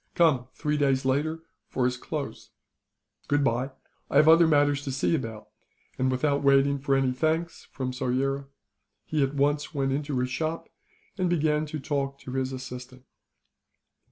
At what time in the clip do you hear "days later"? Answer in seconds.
0.77-1.43